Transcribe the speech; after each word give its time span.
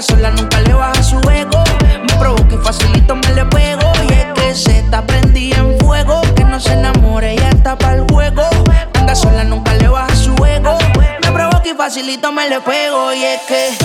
la 0.00 0.06
sola 0.06 0.30
nunca 0.30 0.58
le 0.60 0.72
baja 0.72 1.02
su 1.02 1.18
ego. 1.28 1.62
Me 2.00 2.14
provoca 2.18 2.54
y 2.54 2.56
facilito 2.64 3.16
me 3.16 3.34
le 3.34 3.44
pego. 3.44 3.92
Y 4.08 4.12
es 4.14 4.26
que 4.34 4.54
se 4.54 4.78
está 4.78 5.04
prendida 5.04 5.58
en 5.58 5.78
fuego. 5.78 6.22
Que 6.34 6.42
no 6.42 6.58
se 6.58 6.72
enamore, 6.72 7.36
ya 7.36 7.50
está 7.50 7.76
para 7.76 7.96
el 7.96 8.06
juego. 8.10 8.44
Anda 8.94 9.14
sola, 9.14 9.44
nunca 9.44 9.74
le 9.74 9.88
baja 9.88 10.14
su 10.16 10.34
ego. 10.46 10.78
Me 11.22 11.30
provoca 11.32 11.68
y 11.68 11.74
facilito 11.74 12.32
me 12.32 12.48
le 12.48 12.60
pego. 12.60 13.12
Y 13.12 13.24
es 13.24 13.40
que 13.42 13.79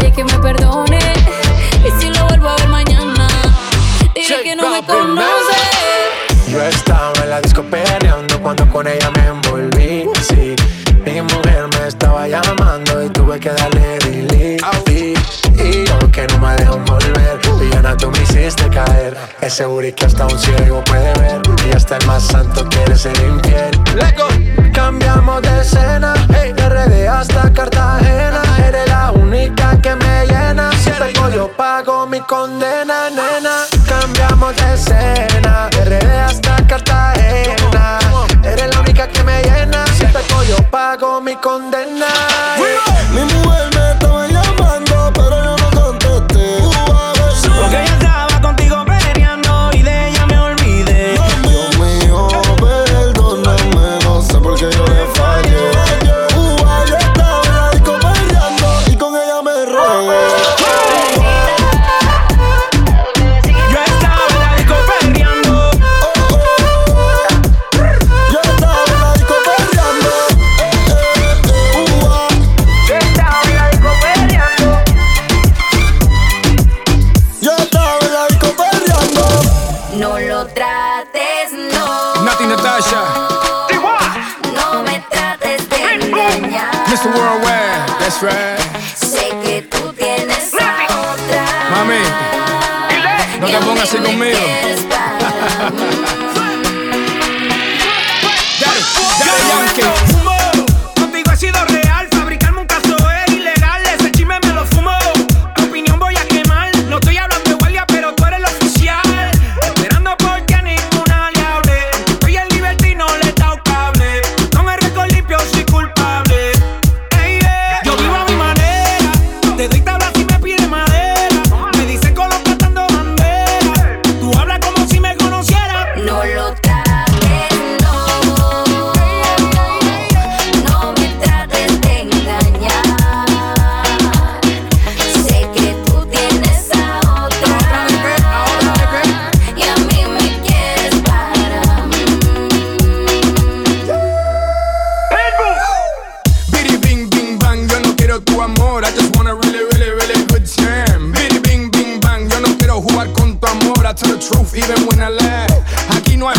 calle 0.00 0.12
que 0.12 0.24
me 0.24 0.38
perdone. 0.38 0.98
Y 1.84 2.00
si 2.00 2.08
lo 2.10 2.26
vuelvo 2.26 2.48
a 2.48 2.56
ver 2.56 2.68
mañana, 2.68 3.28
diré 4.14 4.42
que 4.42 4.56
no 4.56 4.70
me 4.70 4.84
conoce. 4.84 5.56
Yo 6.48 6.60
estaba 6.62 7.12
en 7.22 7.30
la 7.30 7.40
disco 7.40 7.62
peleando 7.62 8.40
cuando 8.40 8.68
con 8.68 8.86
ella 8.86 9.10
me 9.10 9.26
envolví. 9.26 10.08
Sí, 10.28 10.56
mi 11.04 11.22
mujer 11.22 11.68
me 11.78 11.86
estaba 11.86 12.26
llamando 12.26 13.04
y 13.04 13.08
tuve 13.10 13.38
que 13.38 13.50
darle 13.50 13.98
delete. 13.98 15.14
Y 15.56 15.84
yo 15.86 16.10
que 16.10 16.26
no 16.28 16.38
me 16.38 16.56
dejo 16.56 16.78
volver, 16.78 17.38
Villana 17.60 17.96
tú 17.96 18.10
me 18.10 18.22
hiciste 18.22 18.68
caer. 18.68 19.16
Es 19.40 19.54
seguro 19.54 19.86
que 19.94 20.06
hasta 20.06 20.26
un 20.26 20.38
ciego 20.38 20.82
puede 20.84 21.12
ver. 21.20 21.42
Y 21.68 21.76
hasta 21.76 21.96
el 21.98 22.06
más 22.06 22.22
santo 22.24 22.66
quiere 22.68 22.96
ser 22.96 23.16
infiel. 23.20 23.70
Lego. 23.94 24.28
Cambiamos 24.72 25.42
de 25.42 25.60
escena, 25.60 26.14
hey. 26.34 26.52
de 26.52 26.68
RD 26.68 27.08
hasta 27.08 27.52
Cartagena. 27.52 28.42
Eres 28.66 28.89
única 29.30 29.80
que 29.80 29.94
me 29.94 30.26
llena. 30.26 30.72
Si 30.72 30.90
yo 31.32 31.48
pago 31.56 32.06
mi 32.06 32.20
condena, 32.20 33.10
nena. 33.10 33.64
Cambiamos 33.86 34.56
de 34.56 34.76
ser. 34.76 35.29
That's 88.10 88.24
right. 88.24 88.58
Sé 88.96 89.28
que 89.44 89.62
tú 89.62 89.92
tienes 89.92 90.52
a 90.54 91.12
otra. 91.12 91.44
Mami, 91.70 92.02
no 93.38 93.46
te 93.46 93.58
pongas 93.64 93.84
así 93.84 93.98
conmigo. 93.98 94.36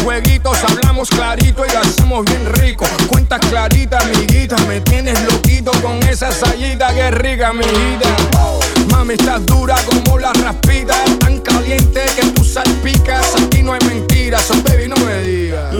jueguitos, 0.03 0.57
hablamos 0.63 1.09
clarito 1.09 1.65
y 1.65 1.71
lo 1.71 1.79
hacemos 1.79 2.25
bien 2.25 2.45
rico. 2.53 2.85
Cuentas 3.07 3.39
claritas, 3.49 4.03
amiguita, 4.03 4.57
me 4.67 4.81
tienes 4.81 5.21
loquito 5.23 5.71
con 5.81 6.01
esa 6.03 6.31
sayita 6.31 6.93
que 6.93 7.11
rica, 7.11 7.49
amiguita. 7.49 8.07
Mami, 8.89 9.13
estás 9.13 9.45
dura 9.45 9.75
como 9.85 10.19
la 10.19 10.33
raspita, 10.33 10.95
tan 11.19 11.39
caliente 11.39 12.01
que 12.15 12.27
tú 12.27 12.43
salpicas. 12.43 13.35
Aquí 13.35 13.63
no 13.63 13.73
hay 13.73 13.79
mentiras, 13.87 14.43
so 14.43 14.55
baby, 14.63 14.87
no 14.87 14.95
me 14.97 15.21
digas. 15.21 15.73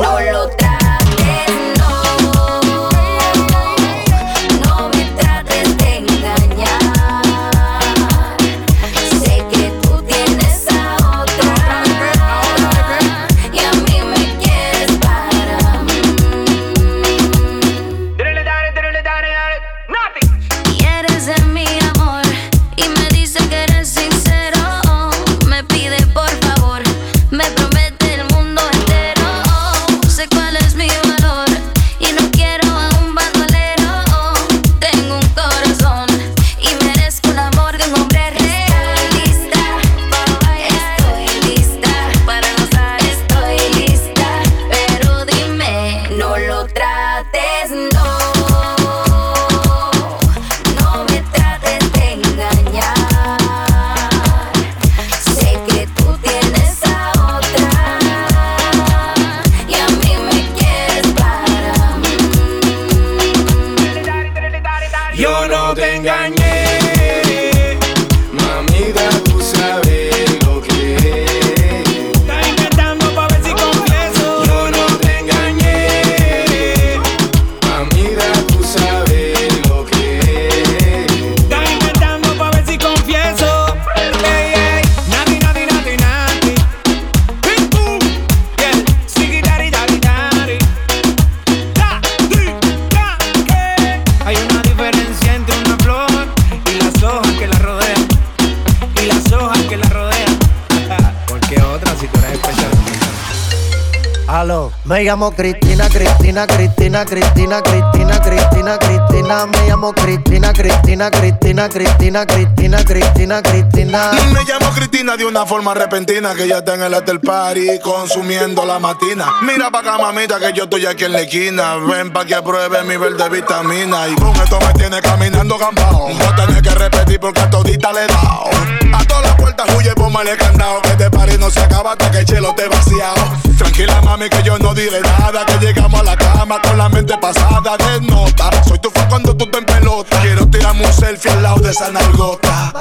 Me 104.85 105.03
llamo 105.03 105.31
Cristina, 105.31 105.89
Cristina, 105.89 106.47
Cristina, 106.47 107.03
Cristina, 107.03 107.61
Cristina, 107.61 108.21
Cristina, 108.21 108.77
Cristina. 108.77 109.45
Me 109.45 109.67
llamo 109.67 109.91
Cristina, 109.91 110.53
Cristina, 110.53 111.11
Cristina, 111.11 111.67
Cristina, 111.67 112.25
Cristina, 112.25 112.77
Cristina, 112.85 113.41
Cristina. 113.41 114.11
Me 114.31 114.43
llamo 114.45 114.71
Cristina 114.73 115.17
de 115.17 115.25
una 115.25 115.45
forma 115.45 115.73
repentina 115.73 116.33
que 116.33 116.47
ya 116.47 116.59
está 116.59 116.75
en 116.75 116.83
el 116.83 116.93
hotel 116.93 117.19
party 117.19 117.79
consumiendo 117.83 118.63
la 118.65 118.79
matina. 118.79 119.27
Mira 119.41 119.69
pa' 119.69 119.79
acá, 119.79 119.97
mamita, 119.97 120.39
que 120.39 120.53
yo 120.53 120.63
estoy 120.63 120.85
aquí 120.85 121.03
en 121.03 121.11
la 121.11 121.21
esquina. 121.23 121.75
Ven 121.75 122.13
pa' 122.13 122.23
que 122.23 122.35
apruebe 122.35 122.83
mi 122.83 122.95
verde 122.95 123.27
vitamina. 123.27 124.07
Y 124.07 124.15
con 124.15 124.33
esto 124.37 124.59
me 124.65 124.73
tiene 124.75 125.01
caminando 125.01 125.57
gambao. 125.57 126.07
No 126.07 126.35
tenés 126.35 126.61
que 126.61 126.69
repetir 126.69 127.19
porque 127.19 127.41
a 127.41 127.49
todita 127.49 127.91
le 127.91 128.05
he 128.05 128.07
dado. 128.07 128.45
A 128.93 129.03
todas 129.03 129.23
las 129.23 129.35
puertas 129.35 129.67
huye, 129.75 129.93
ponme 129.93 130.37
candado. 130.37 130.81
Que 130.83 130.91
este 130.91 131.11
party 131.11 131.37
no 131.37 131.49
se 131.49 131.59
acaba 131.59 131.91
hasta 131.91 132.09
que 132.09 132.19
el 132.19 132.25
chelo 132.25 132.55
te 132.55 132.69
vaciado. 132.69 133.50
Tranquila, 133.61 134.01
mami, 134.01 134.27
que 134.27 134.41
yo 134.41 134.57
no 134.57 134.73
diré 134.73 135.01
nada. 135.01 135.45
Que 135.45 135.63
llegamos 135.63 136.01
a 136.01 136.03
la 136.03 136.17
cama 136.17 136.59
con 136.63 136.77
la 136.79 136.89
mente 136.89 137.15
pasada 137.19 137.77
de 137.77 138.01
nota. 138.01 138.49
Soy 138.67 138.79
tu 138.79 138.89
fan 138.89 139.07
cuando 139.07 139.37
tú 139.37 139.45
te 139.45 139.59
en 139.59 139.65
pelota. 139.65 140.19
Quiero 140.21 140.47
tirarme 140.47 140.83
un 140.83 140.93
selfie 140.93 141.31
al 141.31 141.43
lado 141.43 141.57
de 141.59 141.69
esa 141.69 141.91
nargota. 141.91 142.73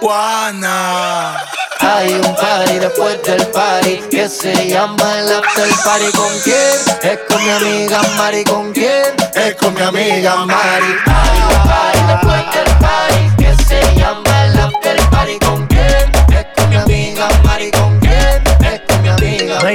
Juana. 0.00 1.36
Hay 1.80 2.12
un 2.14 2.34
party 2.34 2.78
después 2.78 3.22
del 3.22 3.46
party 3.46 3.96
que 4.10 4.28
se 4.28 4.68
llama 4.68 5.20
el 5.20 5.32
after 5.32 5.68
party. 5.84 6.12
¿Con 6.12 6.38
quién? 6.44 6.74
Es 7.02 7.18
con 7.28 7.42
mi 7.42 7.50
amiga 7.50 8.02
Mari. 8.18 8.44
¿Con 8.44 8.72
quién? 8.72 9.14
Es 9.34 9.54
con 9.54 9.72
mi 9.72 9.80
amiga 9.80 10.44
Mari. 10.44 10.96
Hay 11.06 11.38
un 11.40 11.68
party 11.68 12.00
después 12.08 12.44
del 12.54 12.76
party 12.76 13.36
que 13.38 13.64
se 13.64 13.94
llama 13.96 14.15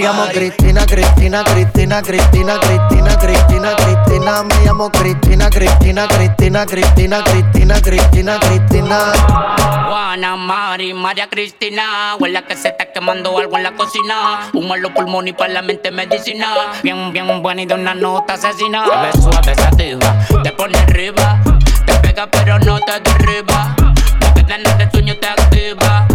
llamo 0.01 0.25
Cristina, 0.27 0.85
Cristina, 0.85 1.43
Cristina, 1.43 2.01
Cristina, 2.01 2.59
Cristina, 2.59 3.17
Cristina, 3.17 3.75
Cristina. 3.75 4.43
Me 4.43 4.65
llamo 4.65 4.89
Cristina, 4.89 5.49
Cristina, 5.49 6.07
Cristina, 6.07 6.65
Cristina, 6.65 7.23
Cristina, 7.23 7.81
Cristina, 7.81 8.39
Cristina. 8.39 8.97
Juana, 9.87 10.35
Mari, 10.35 10.93
María 10.93 11.29
Cristina. 11.29 12.15
Huele 12.19 12.43
que 12.45 12.55
se 12.55 12.69
está 12.69 12.85
quemando 12.91 13.37
algo 13.37 13.57
en 13.57 13.63
la 13.63 13.73
cocina. 13.73 14.49
Humo 14.53 14.75
en 14.75 14.81
los 14.81 14.91
pulmones 14.91 15.33
y 15.33 15.37
para 15.37 15.53
la 15.53 15.61
mente 15.61 15.91
medicina. 15.91 16.47
Bien, 16.81 17.13
bien 17.13 17.41
buena 17.41 17.61
y 17.61 17.65
de 17.67 17.75
una 17.75 17.93
nota 17.93 18.33
asesina. 18.33 18.83
Te 19.11 19.21
suave, 19.21 19.55
sativa, 19.55 20.25
te 20.43 20.51
pone 20.51 20.77
arriba. 20.79 21.39
Te 21.85 21.93
pega 21.95 22.27
pero 22.27 22.57
no 22.59 22.79
te 22.79 22.99
derriba. 22.99 23.75
Porque 24.19 24.43
tener 24.43 24.77
de 24.77 24.89
sueño 24.89 25.15
te 25.17 25.27
activa. 25.27 26.07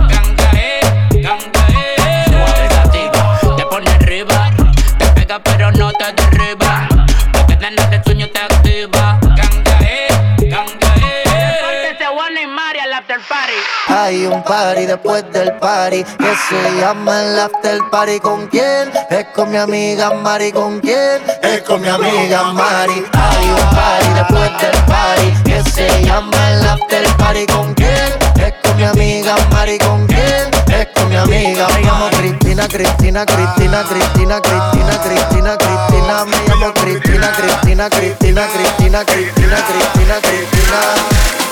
Hay 13.88 14.26
un 14.26 14.42
party 14.42 14.84
después 14.86 15.24
del 15.32 15.52
party 15.58 16.02
que 16.02 16.34
se 16.48 16.80
llama 16.80 17.22
el 17.22 17.38
after 17.38 17.78
party. 17.90 18.18
¿Con 18.18 18.48
quién? 18.48 18.90
Es 19.10 19.26
con 19.34 19.50
mi 19.50 19.56
amiga 19.56 20.12
Mari. 20.12 20.50
¿Con 20.50 20.80
quién? 20.80 21.22
Es 21.42 21.62
con 21.62 21.80
mi 21.80 21.88
amiga 21.88 22.52
Mari. 22.52 23.04
Hay 23.12 23.48
un 23.48 23.76
party 23.76 24.08
después 24.14 24.50
del 24.60 24.84
party 24.86 25.42
que 25.44 25.70
se 25.70 26.04
llama 26.04 26.50
el 26.50 26.66
after 26.66 27.06
party. 27.16 27.46
¿Con 27.46 27.74
quién? 27.74 28.12
Es 28.44 28.54
con 28.64 28.76
mi 28.76 28.84
amiga 28.84 29.36
Mari. 29.52 29.78
¿Con 29.78 30.06
quién? 30.08 30.50
Es 30.68 30.88
con 30.94 31.08
mi 31.08 31.16
amiga 31.16 31.68
Me 31.68 31.82
llamo 31.82 32.08
Cristina, 32.10 32.66
Cristina, 32.66 33.24
Cristina, 33.24 33.84
Cristina, 33.84 34.40
Cristina, 34.40 35.00
Cristina, 35.00 35.56
Cristina. 35.56 36.24
Me 36.24 36.36
llamo 36.48 36.74
Cristina, 36.74 37.32
Cristina, 37.36 37.88
Cristina, 37.88 38.46
Cristina, 38.48 39.04
Cristina, 39.04 39.56
Cristina, 39.64 40.16
Cristina. 40.22 41.36
Hacemos 41.36 41.45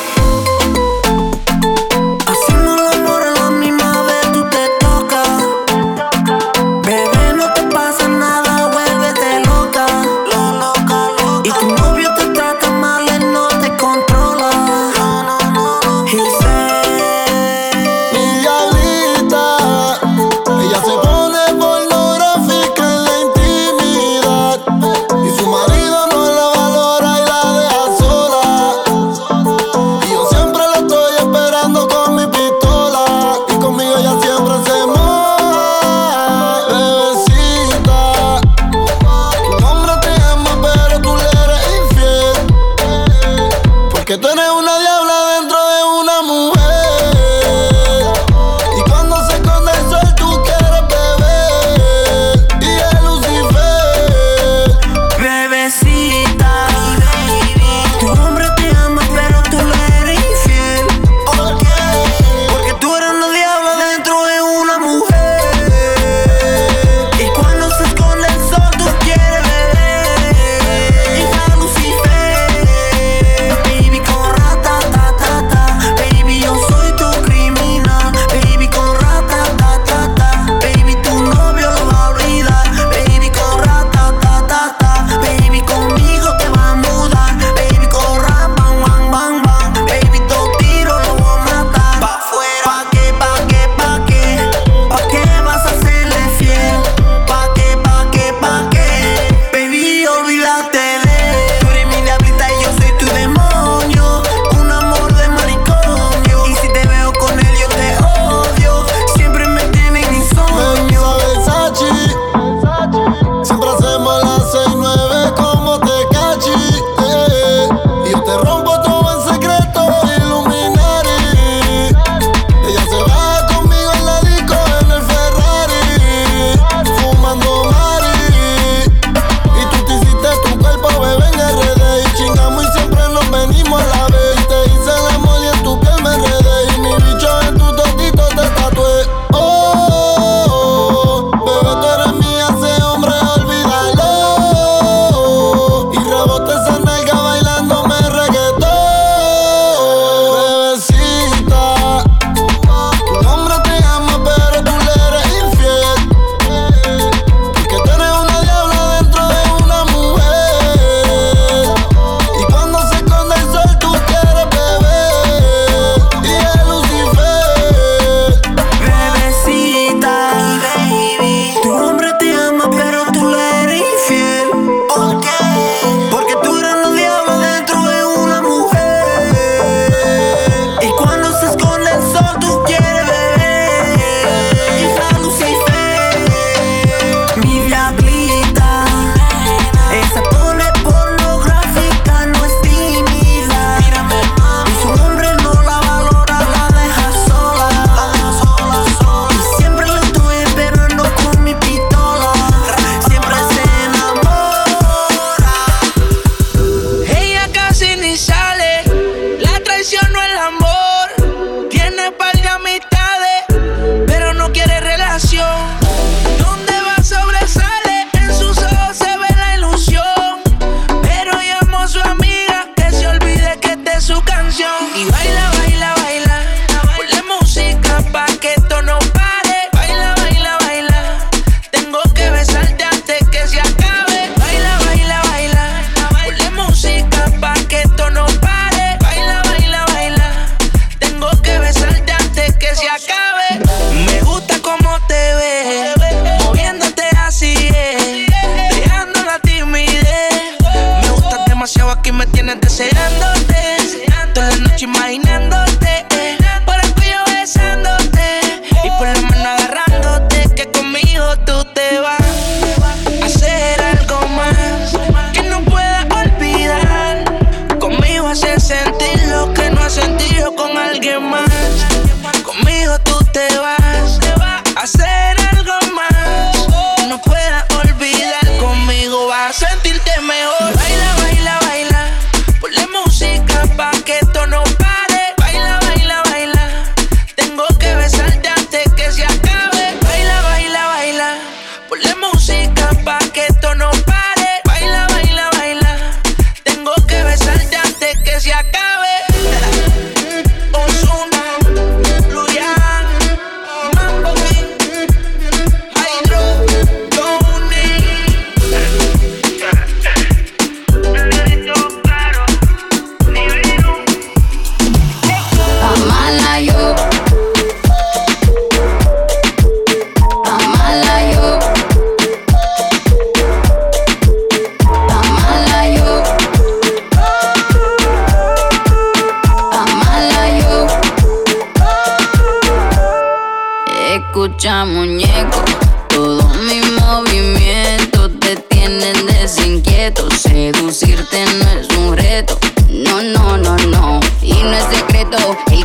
acabe. 298.72 300.13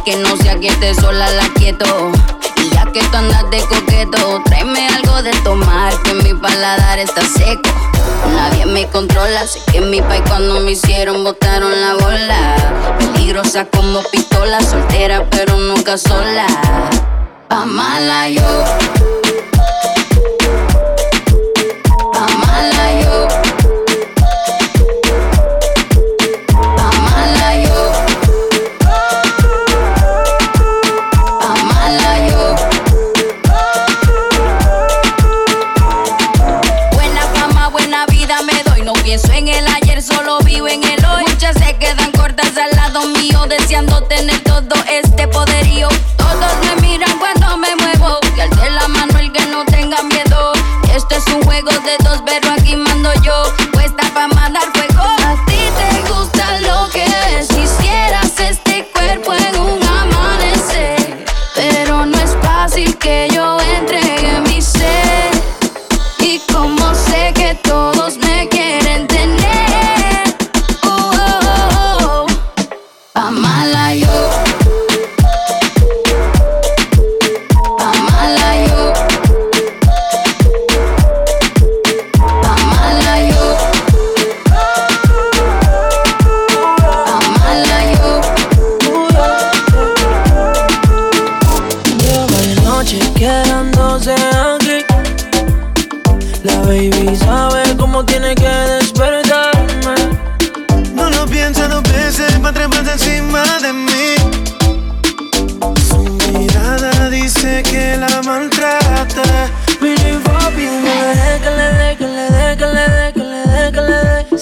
que 0.10 0.18
no 0.18 0.36
sea 0.38 0.60
que 0.60 0.68
esté 0.68 0.96
sola 0.96 1.30
la 1.30 1.48
quieto. 1.54 1.86
Y 2.56 2.70
ya 2.72 2.86
que 2.92 3.00
tú 3.00 3.18
andas 3.18 3.48
de 3.52 3.60
coqueto, 3.62 4.42
tráeme 4.46 4.88
algo 4.88 5.22
de 5.22 5.32
tomar, 5.44 5.94
que 6.02 6.16
mi 6.16 6.34
paladar 6.34 6.98
está 6.98 7.22
seco. 7.22 7.70
Nadie 8.36 8.66
me 8.66 8.88
controla, 8.88 9.46
sé 9.46 9.60
que 9.72 9.78
en 9.78 9.92
mi 9.92 10.02
país 10.02 10.24
cuando 10.28 10.60
me 10.62 10.72
hicieron 10.72 11.24
botaron 11.24 11.80
la 11.80 11.94
bola. 11.94 12.56
Peligrosa 12.98 13.66
como 13.66 14.02
pistola, 14.12 14.62
soltera 14.62 15.26
pero 15.30 15.58
nunca 15.58 15.96
sola. 15.98 16.48
Pa' 17.48 18.30
yo. 18.30 19.19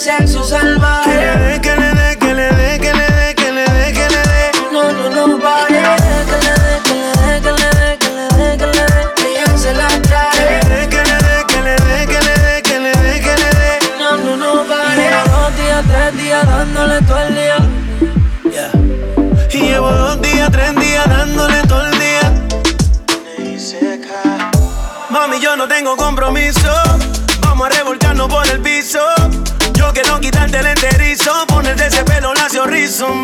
en 0.07 0.27
sus. 0.27 0.53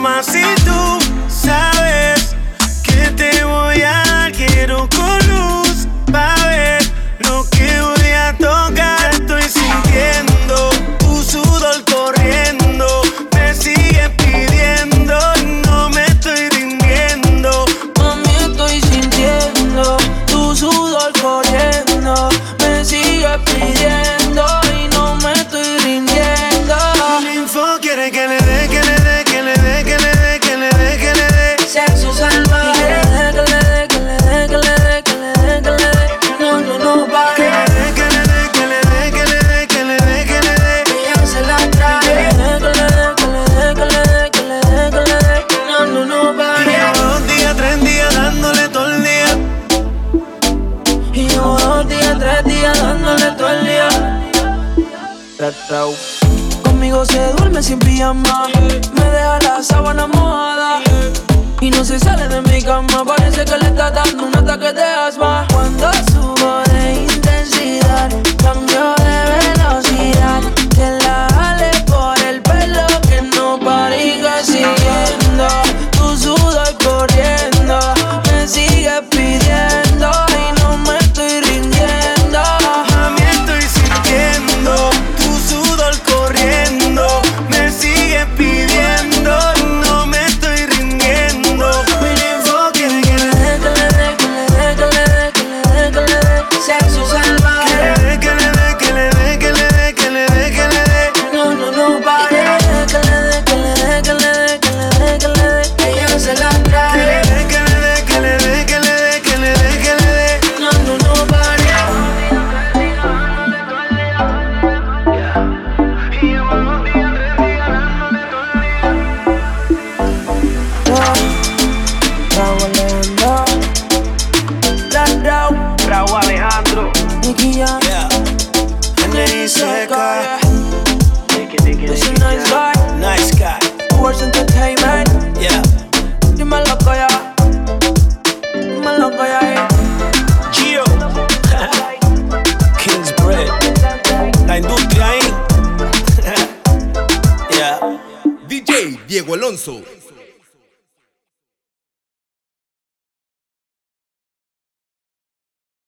Mas 0.03 0.25
si 0.25 0.43
tú 0.65 0.92